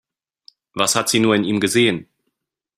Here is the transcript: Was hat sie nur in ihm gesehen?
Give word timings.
Was 0.73 0.95
hat 0.95 1.09
sie 1.09 1.19
nur 1.19 1.35
in 1.35 1.43
ihm 1.43 1.59
gesehen? 1.59 2.07